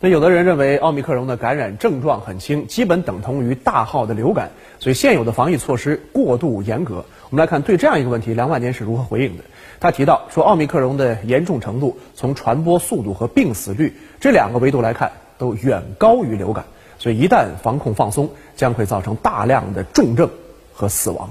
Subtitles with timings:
[0.00, 7.04] 那有的人认为奥密克戎的感染症状很轻，基本等同于大号的流感，所以现有的防疫措施过度严格。
[7.30, 9.42] 我们来看对这样一个问题，梁万年是如何回应的。
[9.80, 16.64] 他提到说，奥密克戎的严重程度，从传播速度和病死率这两个维度来看，都远高于流感。
[17.00, 20.30] 所以一旦防控放松，将会造成大量的重症
[20.72, 21.28] 和死亡。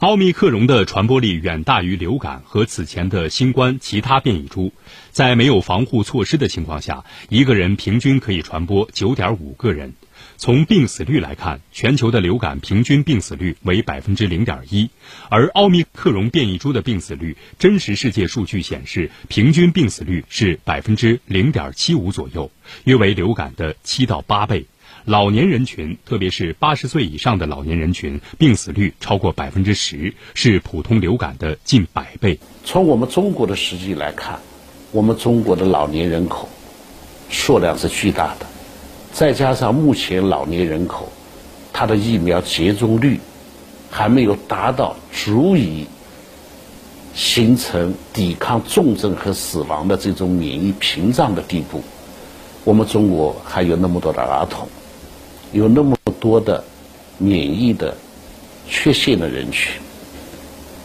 [0.00, 4.74] 奥密克戎的传播力远大于流感和此前的新冠其他变异株，
[5.10, 9.94] 在没有防护措施的情况下，一个人平均可以传播九点五个人。
[10.36, 14.90] 从病死率来看，全球的流感平均病死率为百分之零点一，
[15.30, 22.50] 而奥密克戎变异株的病死率，真实世界数据显示，平均病死率是百分之零点七五左右，
[22.84, 24.66] 约为流感的七到八倍。
[25.06, 32.40] 老年人群，特别是八十岁以上的老年人群，病死率超过百分之十，是普通流感的近百倍。
[32.64, 34.40] 从我们中国的实际来看，
[34.90, 36.48] 我们中国的老年人口
[37.30, 38.46] 数量是巨大的，
[39.12, 41.12] 再加上目前老年人口
[41.72, 43.20] 他的疫苗接种率
[43.88, 45.86] 还没有达到足以
[47.14, 51.84] 形成抵抗重症和死亡的这种免疫屏障的地步，
[52.64, 54.68] 我们中国还有那么多的儿童。
[55.52, 56.64] 有那么多的
[57.18, 57.96] 免疫的
[58.68, 59.72] 缺陷的人群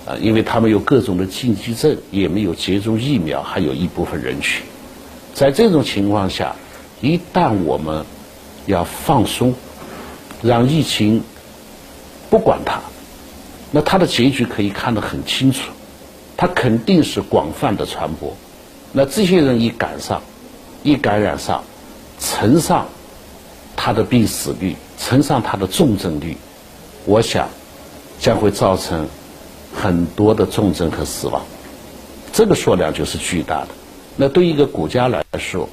[0.06, 4.64] 啊，因为他们有各种的禁忌症，也没有接种疫苗，还有一部分人群。
[5.34, 6.56] 在这种情况下，
[7.02, 8.06] 一旦我们
[8.66, 9.54] 要放松，
[10.42, 11.24] 让疫情
[12.30, 12.82] 不管它，
[13.72, 15.72] 那它的结局可以看得很清楚，
[16.38, 18.36] 它肯定是广泛的传播。
[18.94, 20.22] 那这些人一赶上，
[20.84, 21.64] 一感染上，
[22.20, 22.88] 乘上。
[23.84, 26.38] 它的病死率乘上它的重症率，
[27.04, 27.50] 我想
[28.20, 29.10] 将会造成
[29.74, 31.42] 很多的重症和死亡，
[32.32, 33.70] 这个数量就是巨大的。
[34.16, 35.68] 那对一个国家来说，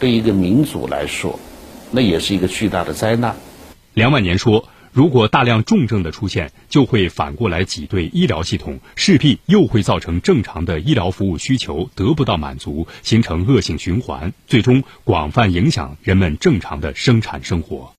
[0.00, 1.38] 对一个民族来说，
[1.92, 3.36] 那也是一个巨大的灾难。
[3.94, 4.64] 梁万年说。
[4.92, 17.90] 如果大量重症的出现，就会反过来挤兑医疗系统，势必又会造成正常的医疗服务需求得不到满足，形成恶性循环，最终广泛影响人们正常的生产生活。